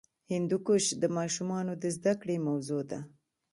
[0.31, 2.99] هندوکش د ماشومانو د زده کړې موضوع ده.